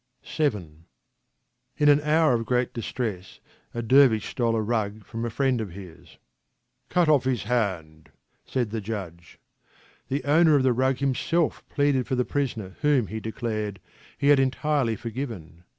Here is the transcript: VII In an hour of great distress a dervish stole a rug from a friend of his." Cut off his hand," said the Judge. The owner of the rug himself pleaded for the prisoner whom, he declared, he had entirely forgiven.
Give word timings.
VII 0.35 0.87
In 1.77 1.87
an 1.87 2.01
hour 2.01 2.33
of 2.33 2.47
great 2.47 2.73
distress 2.73 3.39
a 3.71 3.83
dervish 3.83 4.29
stole 4.29 4.55
a 4.55 4.61
rug 4.63 5.05
from 5.05 5.23
a 5.23 5.29
friend 5.29 5.61
of 5.61 5.73
his." 5.73 6.17
Cut 6.89 7.07
off 7.07 7.25
his 7.25 7.43
hand," 7.43 8.09
said 8.43 8.71
the 8.71 8.81
Judge. 8.81 9.37
The 10.07 10.23
owner 10.23 10.55
of 10.55 10.63
the 10.63 10.73
rug 10.73 10.97
himself 10.97 11.63
pleaded 11.69 12.07
for 12.07 12.15
the 12.15 12.25
prisoner 12.25 12.77
whom, 12.81 13.05
he 13.05 13.19
declared, 13.19 13.79
he 14.17 14.29
had 14.29 14.39
entirely 14.39 14.95
forgiven. 14.95 15.65